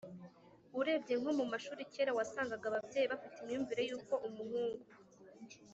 [0.79, 4.85] Urebye nko mu mashuri, kera wasangaga ababyeyi bafite imyumvire y’uko umuhungu